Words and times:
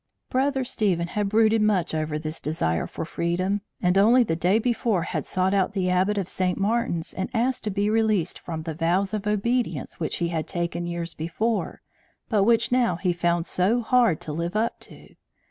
Brother 0.31 0.63
Stephen 0.63 1.09
had 1.09 1.29
brooded 1.29 1.61
much 1.61 1.93
over 1.93 2.17
this 2.17 2.41
desire 2.41 2.87
for 2.87 3.05
freedom, 3.05 3.61
and 3.79 3.99
only 3.99 4.23
the 4.23 4.35
day 4.35 4.57
before 4.57 5.03
had 5.03 5.27
sought 5.27 5.53
out 5.53 5.73
the 5.73 5.91
Abbot 5.91 6.17
of 6.17 6.27
St. 6.27 6.57
Martin's 6.57 7.13
and 7.13 7.29
asked 7.35 7.63
to 7.65 7.69
be 7.69 7.87
released 7.87 8.39
from 8.39 8.63
the 8.63 8.73
vows 8.73 9.13
of 9.13 9.27
obedience 9.27 9.99
which 9.99 10.15
he 10.17 10.29
had 10.29 10.47
taken 10.47 10.87
years 10.87 11.13
before, 11.13 11.83
but 12.29 12.45
which 12.45 12.71
now 12.71 12.95
he 12.95 13.13
found 13.13 13.45
so 13.45 13.81
hard 13.81 14.19
to 14.21 14.33
live 14.33 14.55
up 14.55 14.79
to. 14.79 15.13